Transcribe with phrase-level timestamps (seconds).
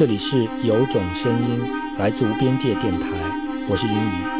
[0.00, 1.60] 这里是有种声音
[1.98, 3.06] 来自无边界电台，
[3.68, 4.39] 我是英语。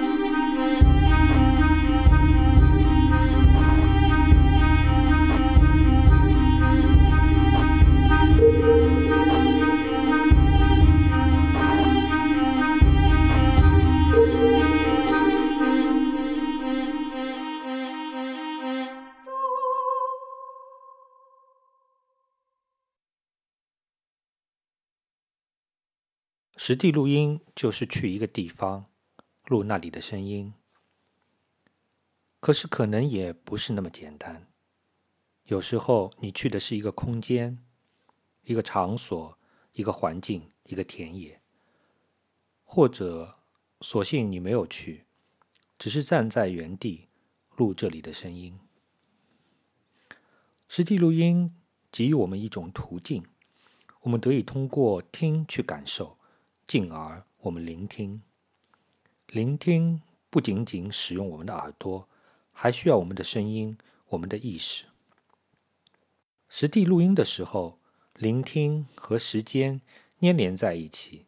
[26.71, 28.87] 实地录音就是去一个地方
[29.47, 30.55] 录那里的声音，
[32.39, 34.47] 可是可能也不是那么简单。
[35.47, 37.59] 有时候你去的是一个空间、
[38.45, 39.37] 一个场所、
[39.73, 41.43] 一个环境、一个田野，
[42.63, 43.41] 或者
[43.81, 45.07] 索性你没有去，
[45.77, 47.09] 只是站在原地
[47.57, 48.57] 录这里的声音。
[50.69, 51.53] 实地录音
[51.91, 53.25] 给予我们一种途径，
[54.03, 56.20] 我们得以通过听去感受。
[56.71, 58.23] 进而我们聆听，
[59.27, 62.09] 聆听不仅仅使用我们的耳朵，
[62.53, 63.77] 还需要我们的声音、
[64.11, 64.85] 我们的意识。
[66.49, 67.81] 实地录音的时候，
[68.15, 69.81] 聆听和时间
[70.21, 71.27] 粘连在一起，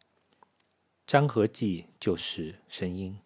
[1.07, 3.17] 粘合剂就是声音。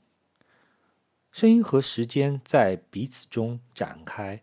[1.32, 4.42] 声音和时间在彼此中展开，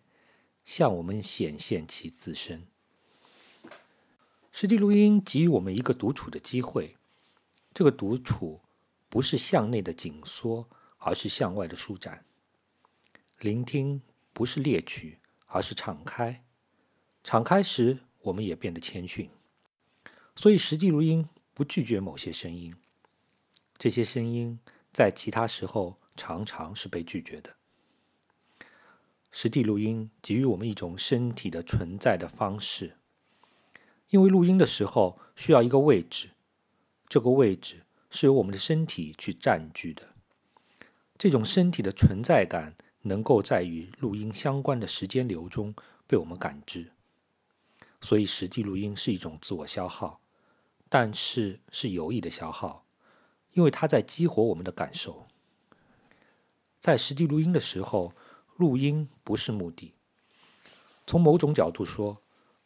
[0.65, 2.69] 向我们显现其自身。
[4.53, 6.95] 实地录音给予我们一个独处的机会。
[7.75, 8.63] 这个独处
[9.09, 12.25] 不是向内的紧缩，而是向外的舒展；
[13.41, 14.01] 聆听
[14.33, 16.45] 不是猎取，而是敞开。
[17.25, 19.29] 敞开时，我们也变得谦逊。
[20.37, 22.75] 所以，实际录音不拒绝某些声音，
[23.77, 24.61] 这些声音
[24.93, 27.57] 在其他时候常常是被拒绝的。
[29.33, 32.99] 实地录音给予我们一种身体的存在的方式，
[34.11, 36.31] 因为录音的时候需要一个位置。
[37.09, 40.03] 这个位置是由我们的身体去占据的。
[41.17, 45.75] 这种身体的存在感能够在与录音相关的时间流中
[46.07, 46.91] 被我们感知。
[48.01, 50.21] 所以，实际录音是一种自我消耗，
[50.89, 52.85] 但是是有益的消耗，
[53.53, 55.27] 因为它在激活我们的感受。
[56.79, 58.13] 在实际录音的时候，
[58.57, 59.95] 录音不是目的。
[61.07, 62.21] 从某种角度说，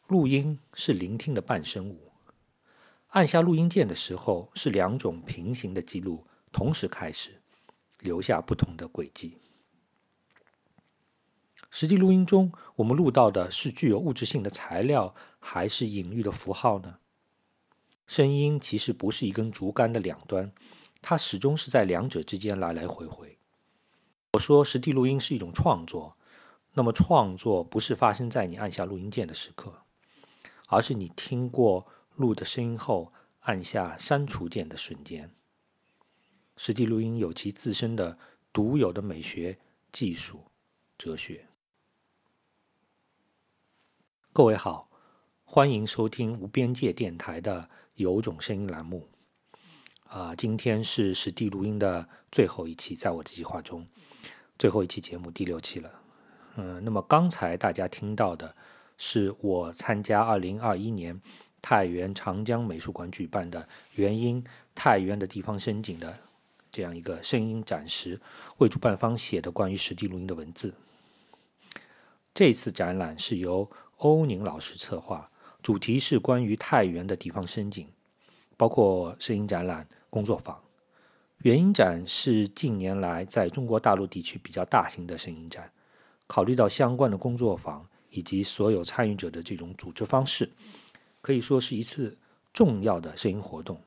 [0.07, 2.08] 录音是聆听的伴生物。
[3.09, 7.41] 按下录音键的时候，是两种平行的记录同时开始，
[7.99, 9.39] 留下不同的轨迹。
[11.71, 16.99] 实际录音中，我们录到的是具有物质性的材料，还是隐喻的符号呢？
[18.05, 20.51] 声音其实不是一根竹竿的两端，
[21.01, 23.39] 它始终是在两者之间来来回回。
[24.33, 26.15] 我说实地录音是一种创作，
[26.73, 29.79] 那么创作不是发生在你按下录音键的时刻，
[30.67, 31.87] 而是你听过。
[32.19, 35.31] 录的声音后，按下删除键的瞬间。
[36.57, 38.19] 实地录音有其自身的
[38.51, 39.57] 独有的美学、
[39.89, 40.43] 技术、
[40.97, 41.47] 哲学。
[44.33, 44.89] 各位好，
[45.45, 49.07] 欢迎收听无边界电台的有种声音栏目。
[50.03, 53.87] 啊，今天是实地录音的最后一期，在我的计划中，
[54.57, 56.01] 最后一期节目第六期了。
[56.57, 58.53] 嗯，那么刚才大家听到的
[58.97, 61.21] 是我参加二零二一年。
[61.61, 64.43] 太原长江美术馆举办的原因
[64.73, 66.17] 太原的地方声景的
[66.71, 68.19] 这样一个声音展示，
[68.57, 70.73] 为主办方写的关于实地录音的文字。
[72.33, 75.29] 这次展览是由欧宁老师策划，
[75.61, 77.87] 主题是关于太原的地方声景，
[78.55, 80.61] 包括声音展览、工作坊。
[81.39, 85.71] 原音展是近年来在中国大陆地区比较大型的声音展，
[86.27, 90.49] 考虑到相关的工作坊以及所有参与者的这种组织方式。
[91.21, 92.17] 可以说是一次
[92.53, 93.81] 重要的声音活动。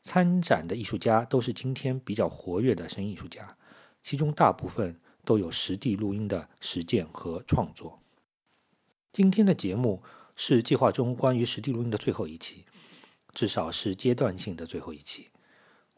[0.00, 3.56] 参展的艺术家都是今天比较活跃的声音艺术家，
[4.02, 8.00] 其中大部分都有实地录音的实践和创作。
[9.12, 10.02] 今天的节目
[10.36, 12.66] 是计划中关于实地录音的最后一期，
[13.32, 15.30] 至少是阶段性的最后一期。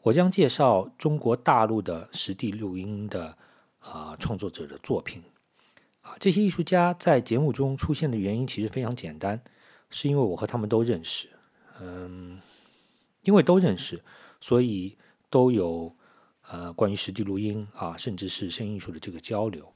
[0.03, 3.37] 我将介绍中国大陆的实地录音的
[3.79, 5.21] 啊创作者的作品。
[5.99, 9.43] 啊，这些艺术家在节目中出现的原因其实非常简单。
[9.89, 11.29] 是因为我和他们都认识，
[11.79, 12.39] 嗯，
[13.21, 14.03] 因为都认识，
[14.41, 14.97] 所以
[15.29, 15.95] 都有
[16.41, 19.73] 呃关于实地录音啊，甚至是声音艺术的这个交流。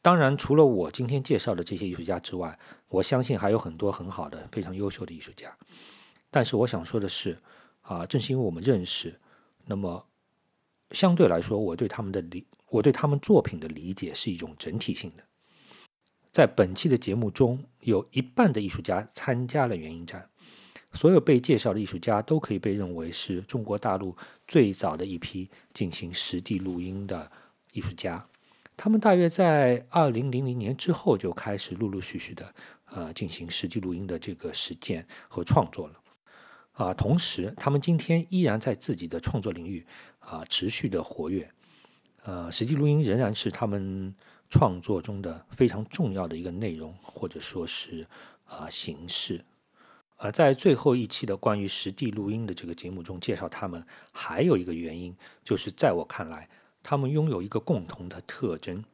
[0.00, 5.56] 当然，除了我今天介绍的这些艺术家之外，我相信还有很多很好的、非常优秀的艺术家。
[6.28, 7.38] 但是我想说的是，
[7.82, 9.16] 啊，正是因为我们认识，
[9.64, 10.04] 那么
[10.90, 15.22] 相对来说，我对他们的理，我对他们作品的理解是一种整体性的。
[16.32, 20.26] 在本期的节目中，有一半的艺术家参加了原音展，
[20.94, 24.16] 所有被介绍的艺术家都可以被认为是中国大陆
[24.48, 27.30] 最早的一批进行实地录音的
[27.72, 28.26] 艺术家。
[28.78, 32.54] 他们大约在二零零零年之后就开始陆陆续续的
[32.86, 36.00] 呃进行实地录音的这个实践和创作了。
[36.72, 39.86] 啊，同时他们今天依然在自己的创作领域
[40.18, 41.46] 啊持续的活跃。
[42.24, 44.14] 呃，实地录音仍然是他们
[44.52, 48.06] 创作中的非常重要的一个内容，或者说是
[48.44, 49.42] 啊形式。
[50.18, 53.82] 而在最后一期的关于实地录音的这个节目中介绍他们，
[54.12, 56.50] 还有一个原因，就是在我看来，
[56.82, 58.84] 他们拥有一个共同的特征：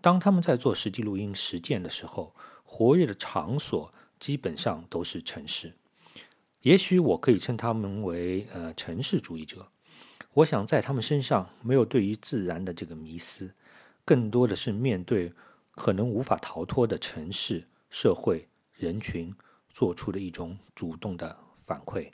[0.00, 2.34] 当他们在做实地录音实践的时候，
[2.64, 5.74] 活跃的场所基本上都是城市。
[6.62, 9.68] 也许我可以称他们为呃城市主义者。
[10.32, 13.52] 我想在他们身上没有对于自然的这个迷思，
[14.04, 15.32] 更多的是面对
[15.72, 19.34] 可能无法逃脱的城市、社会、人群。
[19.72, 22.10] 做出的一种主动的反馈。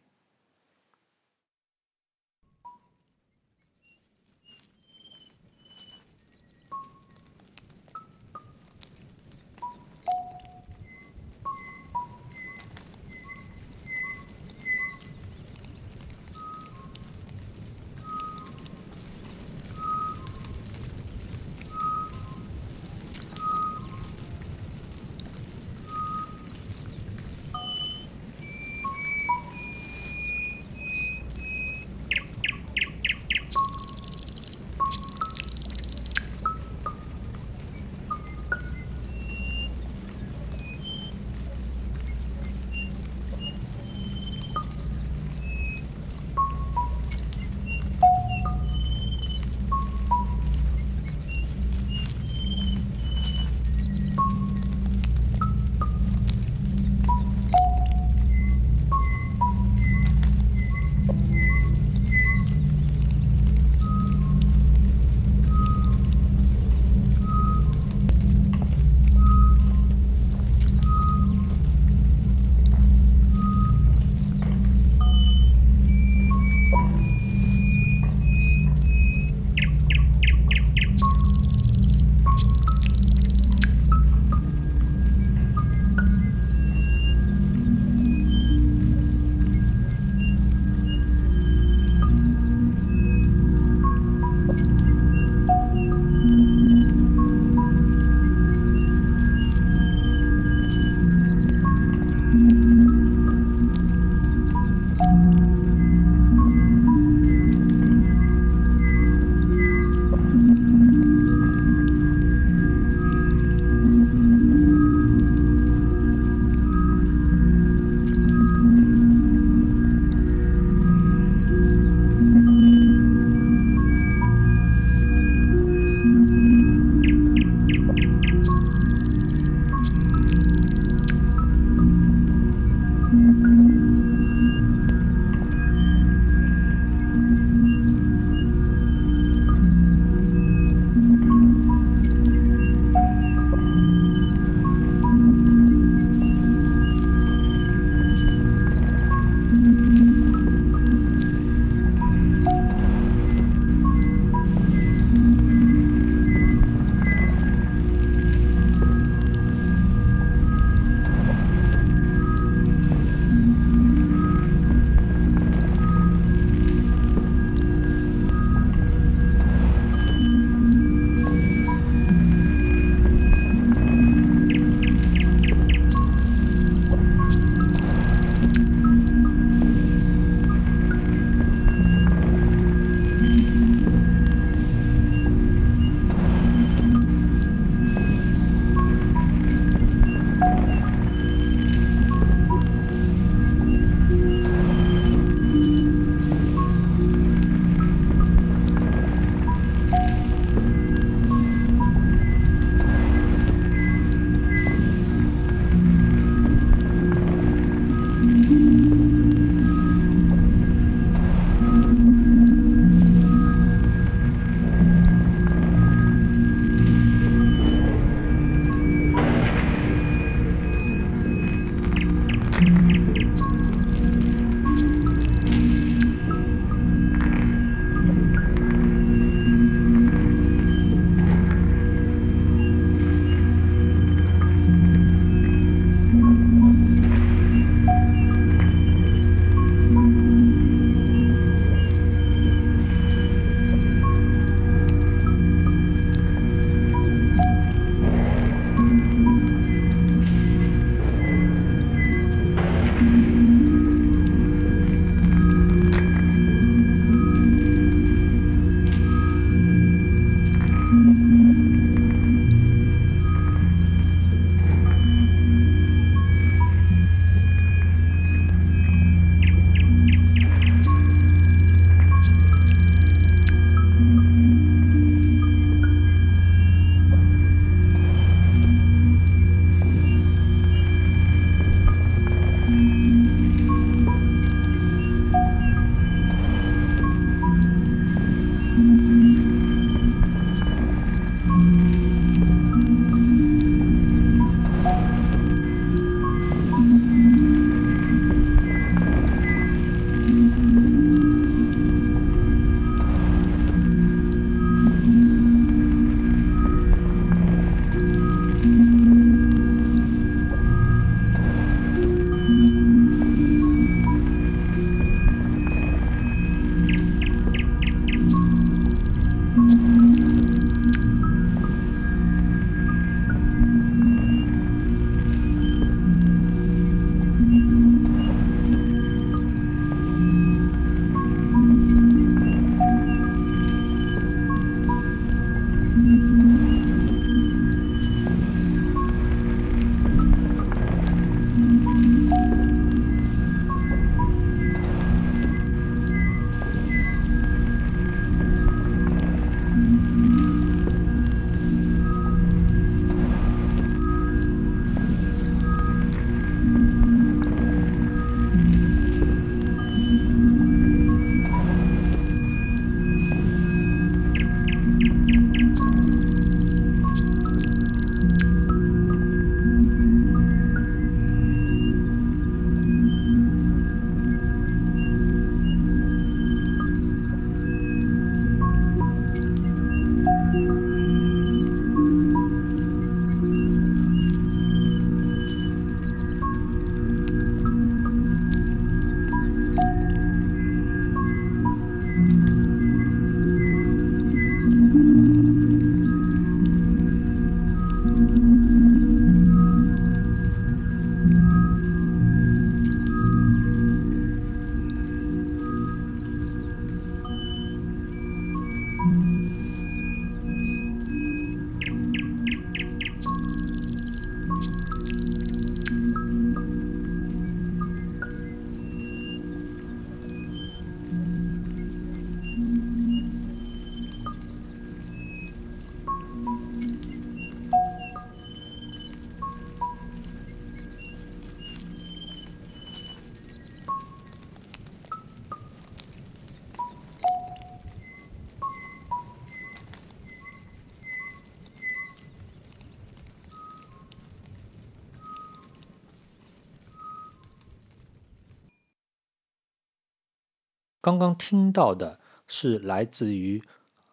[451.09, 453.63] 刚刚听到的是来自于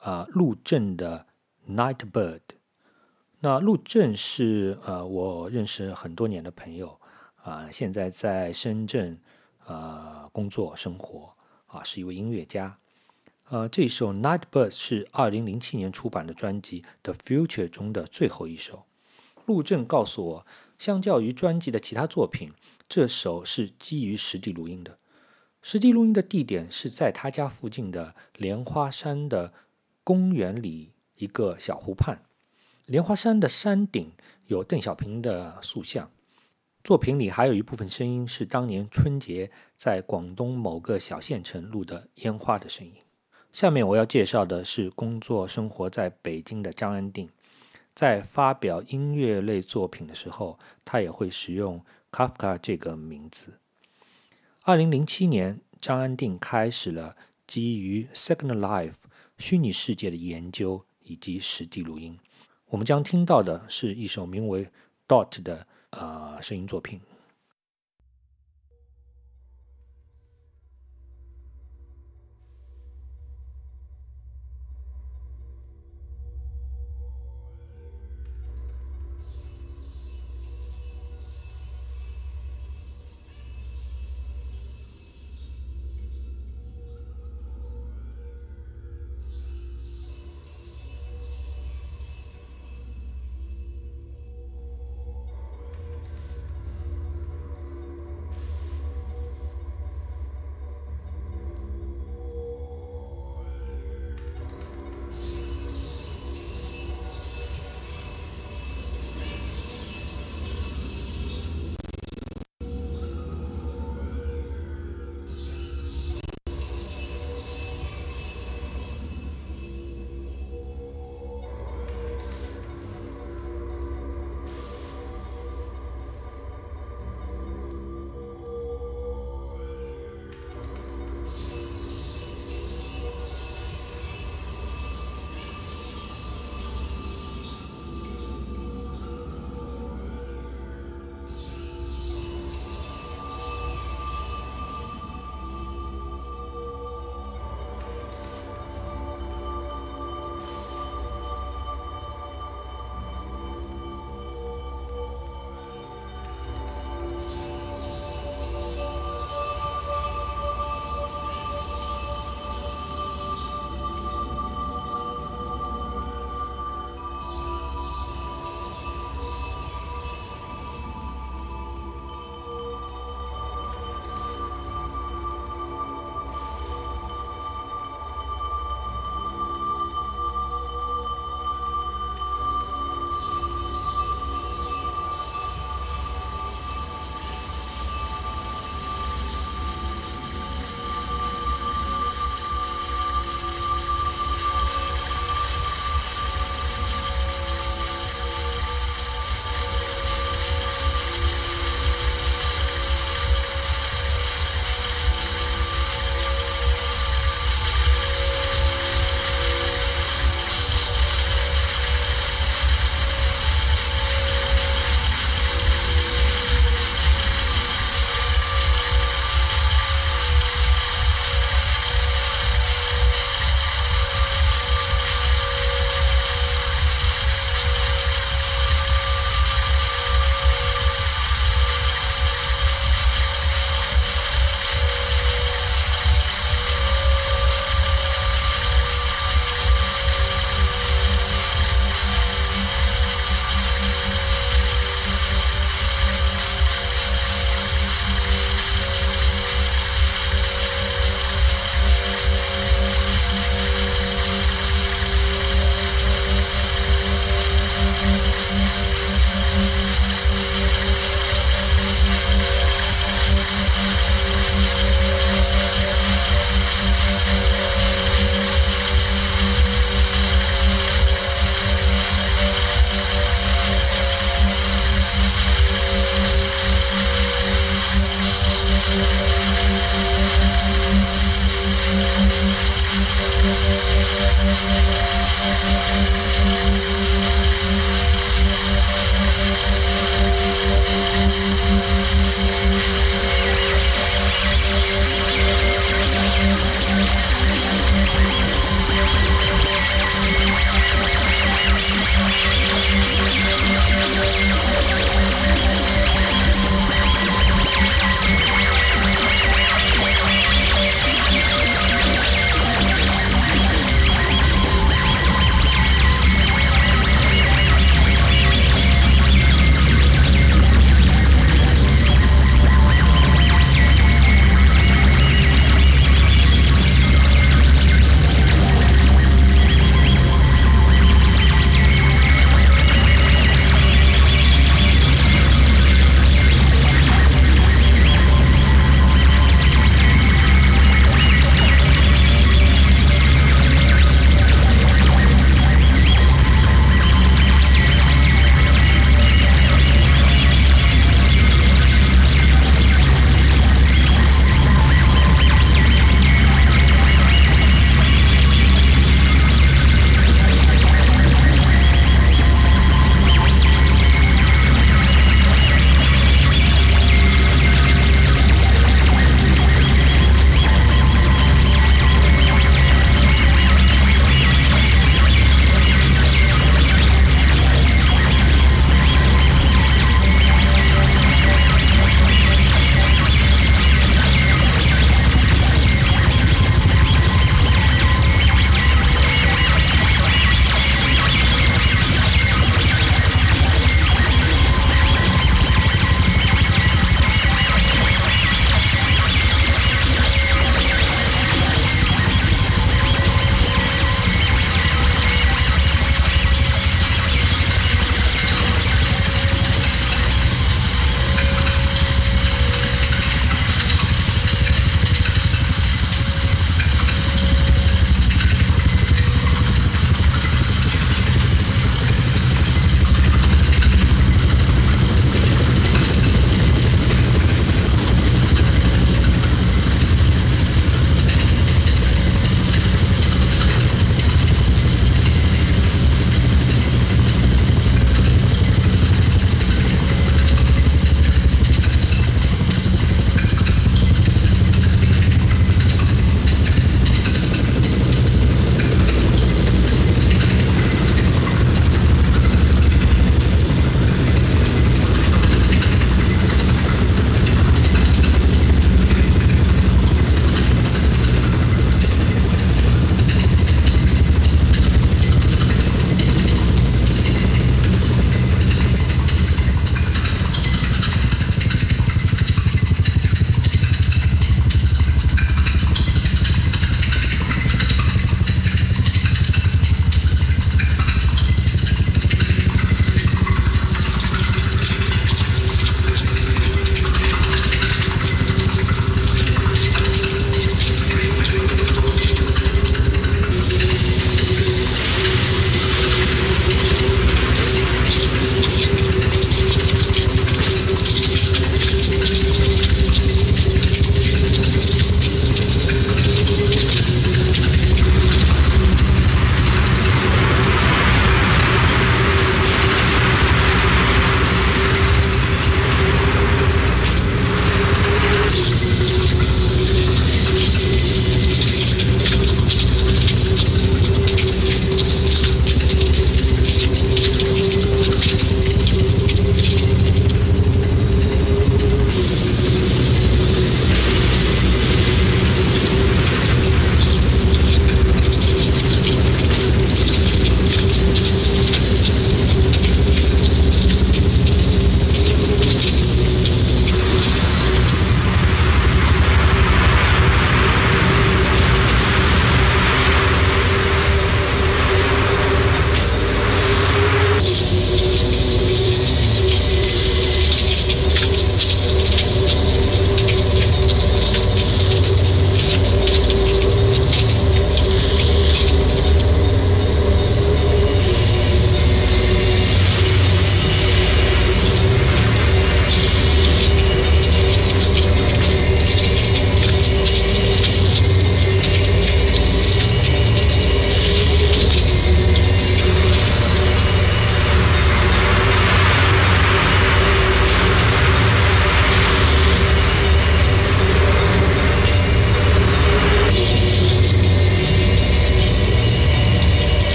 [0.00, 1.24] 啊陆正的
[1.72, 2.38] 《Night Bird》。
[3.38, 6.98] 那陆正是呃我认识很多年的朋友
[7.44, 9.16] 啊，现在在深圳
[9.66, 11.32] 呃工作生活
[11.68, 12.76] 啊，是一位音乐家。
[13.50, 18.82] 呃，这首《Night Bird》是二零零七年出版的专辑《The Future》中的最后一首。
[19.46, 22.52] 陆正告诉我，相较于专辑的其他作品，
[22.88, 24.98] 这首是基于实地录音的。
[25.62, 29.52] 实地录音的地点是在他家附近的莲花山的
[30.02, 32.22] 公园里一个小湖畔。
[32.86, 34.12] 莲花山的山顶
[34.46, 36.10] 有邓小平的塑像。
[36.82, 42.94] 作品里还有一部分声音是当年春节在广东某个小县城录的烟花的声音。
[43.52, 47.28] 下面我要介绍的是工作生活在北京的张安定。
[47.94, 53.59] 在发表音乐类作品的时候，他也会使用 Kafka 这个名字。
[54.70, 58.92] 二零零七年，张安定开始了基于 Second Life
[59.36, 62.16] 虚拟世界的研究以及实地录音。
[62.66, 64.64] 我们将听到的是一首名为
[65.08, 67.00] 《Dot》的呃声音作品。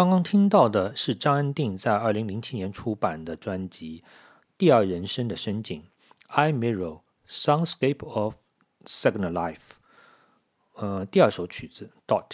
[0.00, 4.02] 刚刚听到的是张安定在二零零七年出版的专辑
[4.56, 5.78] 《第二人生的深景》
[6.28, 8.36] （I Mirror Soundscape of
[8.86, 9.58] Second Life）。
[10.76, 12.28] 呃，第二首曲子《Dot》。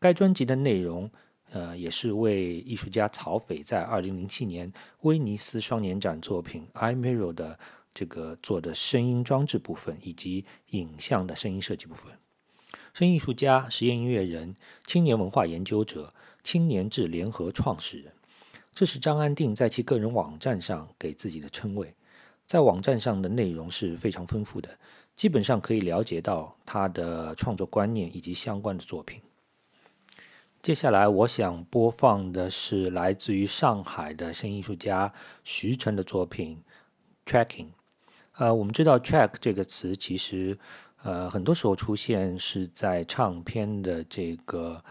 [0.00, 1.08] 该专辑的内容，
[1.52, 7.56] 呃，也是为艺术家曹斐在二零零七年威尼斯双年展作品《I Mirror》的
[7.94, 12.12] 这个做的声音装置部分以及影像的声音设计部分。
[12.92, 18.12] 声音艺术家、实验音乐人、青年文化研究者、青年志联合创始人，
[18.74, 21.94] 这是张安定在其个人网站上给自己的称谓。
[22.44, 24.78] 在网站上的内容是非常丰富的，
[25.16, 29.22] 基本上可以了解到他的创作观念以及相关的作品。
[30.60, 36.62] 接下来，我想播放的是来自于上海的声音艺术家徐晨的作品
[37.30, 37.66] 《Tracking》。
[38.34, 40.58] 呃，我们知道 “track” 这个词，其实
[41.02, 44.82] 呃很多时候出现是在唱片的这个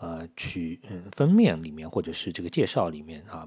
[0.00, 3.46] 呃曲嗯封面里面，或者是这个介绍里面啊。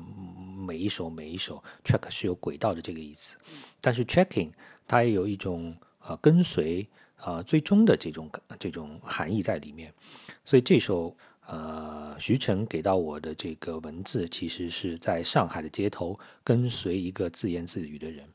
[0.65, 3.35] 每一首每一首 “track” 是有轨道的这个意思，
[3.81, 4.51] 但是 “tracking”
[4.87, 5.75] 它也有一种
[6.07, 6.87] 呃跟随
[7.17, 9.93] 啊最终的这种这种含义在里面。
[10.45, 11.15] 所以这首。
[11.45, 18.25] 呃，徐晨给到我的这个文字，其实是在上海的街头跟随一个自言自语的人。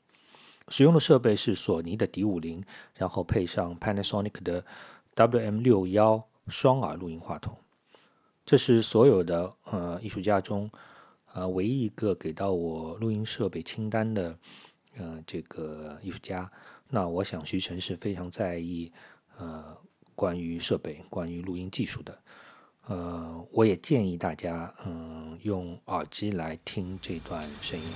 [0.68, 2.62] 使用的设备是索尼的 D 五零，
[2.94, 4.62] 然后配上 Panasonic 的
[5.14, 7.56] WM 六幺双耳录音话筒。
[8.48, 10.70] 这是所有的呃艺术家中，
[11.34, 14.34] 呃唯一一个给到我录音设备清单的
[14.96, 16.50] 呃这个艺术家。
[16.88, 18.90] 那我想徐晨是非常在意
[19.36, 19.76] 呃
[20.14, 22.18] 关于设备、关于录音技术的。
[22.86, 27.86] 呃，我也建议大家，嗯，用耳机来听这段声音。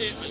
[0.00, 0.29] 一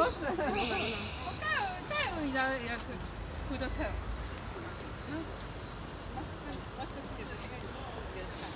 [0.00, 1.44] 哎，我是，我刚
[1.90, 2.78] 刚人家也看
[3.50, 3.78] 看到菜。
[5.10, 5.12] 嗯，
[6.16, 6.24] 我是
[6.78, 7.68] 我是觉得应该有
[8.14, 8.48] 点惨。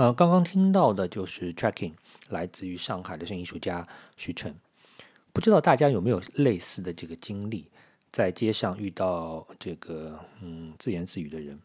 [0.00, 1.92] 呃，刚刚听到的就是 Tracking，
[2.30, 3.86] 来自于上海的声音艺术家
[4.16, 4.56] 徐晨。
[5.30, 7.68] 不知道大家有没有类似的这个经历，
[8.10, 11.60] 在街上遇到这个嗯自言自语的人，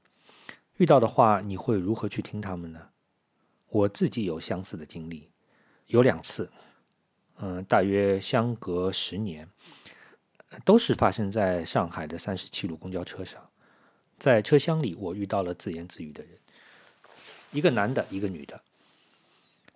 [0.76, 2.90] 遇到的话，你会如何去听他们呢？
[3.70, 5.30] 我自己有相似的经历，
[5.88, 6.52] 有两次，
[7.38, 9.48] 嗯、大约相隔十年，
[10.66, 13.42] 都是发生在上海的三十七路公交车上。
[14.20, 16.38] 在车厢里，我遇到了自言自语的人。
[17.56, 18.62] 一个男的，一个女的。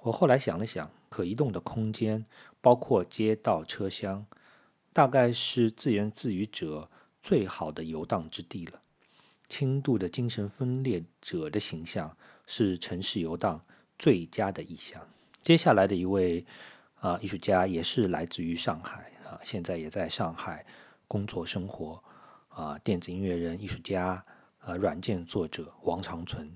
[0.01, 2.25] 我后来想了想，可移动的空间
[2.59, 4.25] 包括街道、车厢，
[4.91, 6.89] 大概是自言自语者
[7.23, 8.81] 最好的游荡之地了。
[9.47, 13.63] 轻度的精神分裂者的形象是城市游荡
[13.97, 15.01] 最佳的意象。
[15.41, 16.45] 接下来的一位
[16.99, 20.65] 啊、艺术家也是来自于上海啊、现在也在上海
[21.07, 22.03] 工作生活
[22.49, 24.21] 啊、电子音乐人、艺术家
[24.59, 26.51] 啊、软件作者王长存。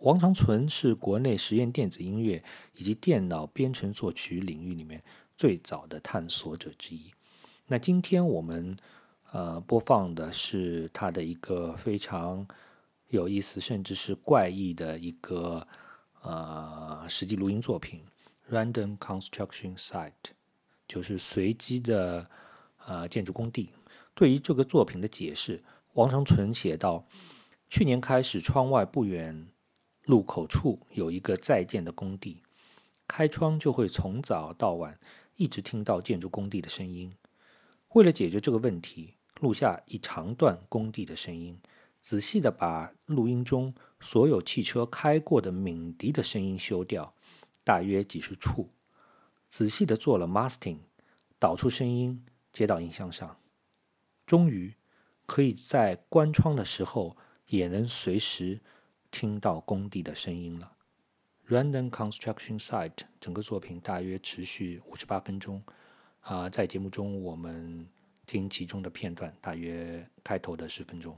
[0.00, 2.42] 王长存是国内实验电子音乐
[2.76, 5.02] 以及电脑编程作曲领域里面
[5.36, 7.10] 最早的探索者之一。
[7.66, 8.76] 那今天我们
[9.32, 12.46] 呃播放的是他的一个非常
[13.08, 15.66] 有意思，甚至是怪异的一个
[16.22, 18.00] 呃实际录音作品
[18.54, 20.10] 《Random Construction Site》，
[20.86, 22.30] 就是随机的
[22.86, 23.70] 呃建筑工地。
[24.14, 25.60] 对于这个作品的解释，
[25.94, 27.04] 王长存写道：
[27.68, 29.48] 去年开始，窗外不远
[30.08, 32.42] 路口处有一个在建的工地，
[33.06, 34.98] 开窗就会从早到晚
[35.36, 37.12] 一直听到建筑工地的声音。
[37.90, 41.60] 为了解决这个问题，录下一长段工地的声音，
[42.00, 47.12] 仔细的把录音中所有汽车开过的鸣笛的声音修掉，
[47.62, 48.70] 大约几十处，
[49.50, 50.78] 仔细的做了 mastering，
[51.38, 53.38] 导出声音接到音箱上，
[54.24, 54.72] 终于
[55.26, 57.14] 可以在关窗的时候
[57.48, 58.62] 也能随时
[59.10, 60.72] 听到工地的声音了。
[61.48, 65.62] Random Construction Site 整个作品大约持续五十八分钟，
[66.20, 67.88] 啊、在节目中我们
[68.26, 71.16] 听其中的片段，大约开头的十分钟。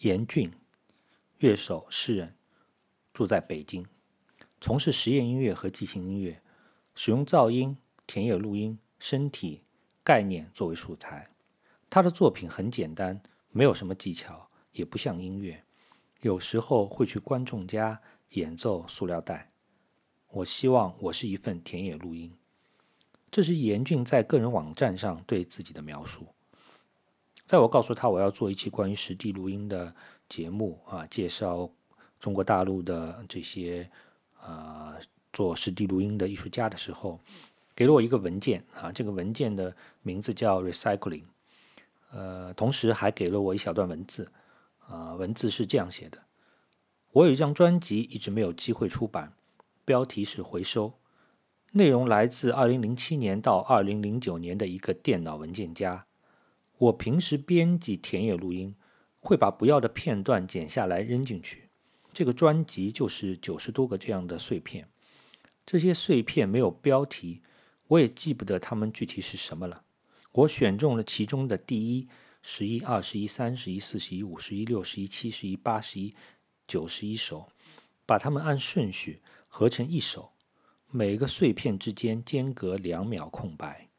[0.00, 0.50] 严俊，
[1.40, 2.34] 乐手、诗人，
[3.12, 3.84] 住在北京，
[4.58, 6.40] 从事实验音乐和即兴音乐，
[6.94, 7.76] 使用噪音、
[8.06, 9.62] 田野录音、身体、
[10.02, 11.28] 概念作为素材。
[11.90, 13.20] 他的作品很简单，
[13.50, 15.62] 没有什么技巧，也不像音乐。
[16.22, 19.48] 有时候会去观众家演奏塑料袋。
[20.28, 22.34] 我希望我是一份田野录音。
[23.30, 26.26] 这是严俊在个人网站上对自己的描述。
[27.50, 29.92] 在我告诉他我要做一期关于实地录音的
[30.28, 31.68] 节目啊，介绍
[32.20, 33.90] 中国大陆的这些
[34.40, 34.94] 啊
[35.32, 37.18] 做实地录音的艺术家的时候，
[37.74, 41.24] 给了我一个文件啊，这个文件的名字叫 Recycling，
[42.12, 44.30] 呃，同时还给了我一小段文字
[44.86, 46.18] 啊，文字是这样写的：
[47.10, 49.32] 我有一张专辑一直没有机会出版，
[49.84, 50.92] 标题是回收，
[51.72, 56.06] 内容来自2007年到2009年的一个电脑文件夹。
[56.80, 58.74] 我平时编辑田野录音，
[59.18, 61.68] 会把不要的片段剪下来扔进去。
[62.10, 64.88] 这个专辑就是九十多个这样的碎片。
[65.66, 67.42] 这些碎片没有标题，
[67.86, 69.82] 我也记不得它们具体是什么了。
[70.32, 72.08] 我选中了其中的第一、
[72.40, 76.14] 十一、二十一、三十一、四十一、五十一、六十一、七十一、八十一、
[76.66, 77.46] 九十一首，
[78.06, 80.32] 把它们按顺序合成一首，
[80.90, 83.89] 每个碎片之间间隔两秒空白。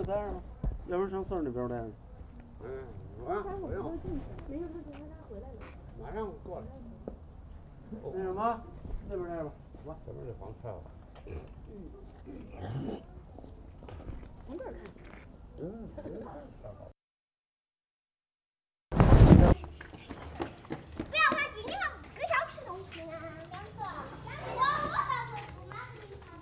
[0.00, 0.06] 要
[0.96, 1.84] 不然上四儿那边待着。
[2.62, 2.70] 嗯，
[3.20, 3.26] 我
[3.60, 3.82] 我要
[6.00, 6.66] 马上过来。
[7.92, 8.60] 那什么，
[9.08, 9.52] 那边待着吧。
[10.06, 10.80] 这边这房拆了。
[14.46, 14.52] 不
[21.14, 21.78] 要忘记，你们
[22.14, 23.04] 不要吃东西啊，
[23.50, 23.78] 两个，
[24.56, 26.32] 我我到时候不买给你看看。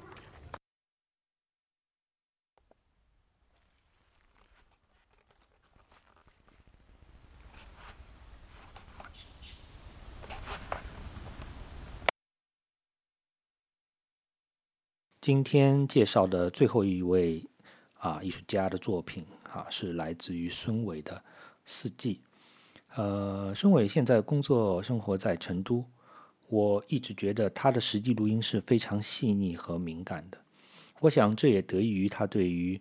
[15.28, 17.44] 今天介绍的最后一位
[17.98, 21.12] 啊艺术家的作品啊，是来自于孙伟的
[21.66, 22.22] 《四季》。
[22.96, 25.84] 呃，孙伟现在工作生活在成都，
[26.48, 30.38] 我一直觉得他的实地录音是非常细腻和敏感的。
[31.00, 32.80] 我想这也得益于他对于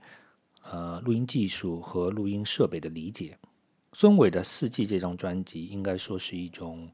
[0.72, 3.38] 呃录音技术和录音设备的理解。
[3.92, 6.90] 孙伟的《四季》这张专辑应该说是一种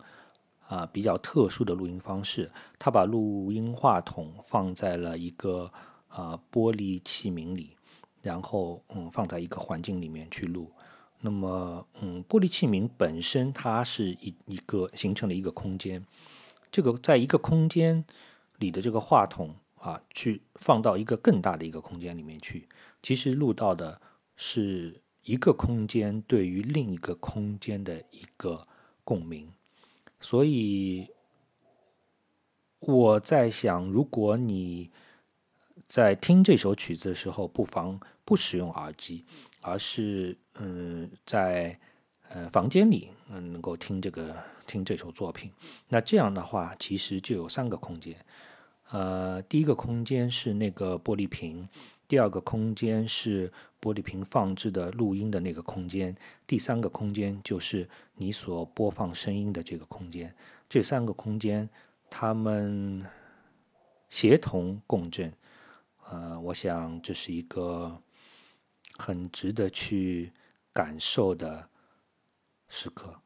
[0.68, 5.72] 啊、比较特殊的录音方式，他把录音话筒放在了一个
[6.08, 7.76] 啊、玻璃器皿里，
[8.22, 10.72] 然后嗯放在一个环境里面去录。
[11.22, 16.06] 那么嗯，玻璃器皿本身它是一一个形成了一个空间，
[16.72, 18.04] 这个在一个空间
[18.58, 22.68] 里的这个话筒啊，去放到一个更大的一个空间里面去，
[23.02, 24.02] 其实录到的
[24.36, 28.68] 是一个空间对于另一个空间的一个
[29.04, 29.50] 共鸣。
[30.24, 31.06] 所以
[32.80, 34.90] 我在想，如果你
[35.88, 39.26] 在听这首曲子的时候，不妨不使用耳机，
[39.60, 41.78] 而是嗯在
[42.30, 45.52] 呃房间里嗯能够听这个听这首作品。
[45.90, 48.16] 那这样的话，其实就有三个空间。
[48.90, 51.68] 呃，第一个空间是那个玻璃瓶，
[52.08, 56.16] 第二个空间是玻璃瓶放置的录音的那个空间，
[56.46, 60.34] 第三个空间就是你所播放声音的这个空间。
[60.70, 61.68] 这三个空间，
[62.10, 63.04] 它们
[64.10, 65.34] 协同共振。
[66.10, 68.00] 呃，我想这是一个
[68.98, 70.32] 很值得去
[70.72, 71.70] 感受的
[72.68, 73.23] 时刻。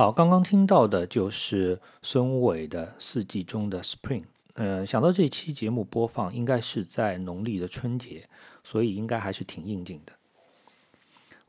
[0.00, 4.22] 好，刚刚听到的就是孙伟的《四季中的 Spring》。
[4.54, 8.26] 呃，想到这期节目播放应该是在农历的春节，
[8.64, 10.14] 所以应该还是挺应景的。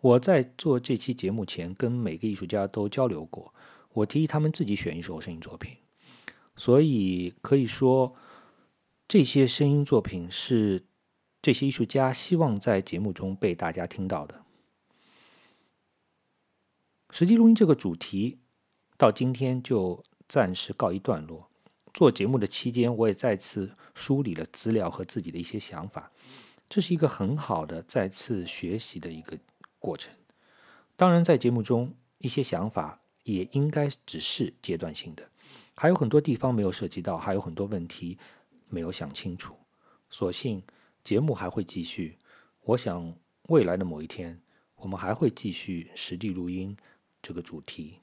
[0.02, 3.54] 我在做这期节目前，跟每个艺术家都交流过，
[3.94, 5.78] 我提议他们自己选一首声音作品，
[6.58, 8.14] 所以可以说，
[9.08, 10.84] 这些声音作品是
[11.42, 14.42] 这些艺术家希望在节目中被大家听到的。
[17.14, 18.40] 实际录音这个主题
[19.02, 21.50] 到今天就暂时告一段落。
[21.92, 26.12] 做节目的期间，我也再次梳理了资料和自己的一些想法，
[26.70, 29.36] 这是一个很好的再次学习的一个
[29.80, 30.14] 过程。
[30.96, 35.28] 当然，在节目中一些想法也应该只是阶段性的，
[35.76, 38.20] 还有很多地方没有涉及到，还有很多问题
[38.70, 39.56] 没有想清楚。
[40.12, 40.62] 所幸
[41.04, 42.20] 节目还会继续，
[42.62, 43.12] 我想
[43.48, 44.40] 未来的某一天，
[44.76, 46.78] 我们还会继续实地录音。
[47.24, 48.01] 这个主题。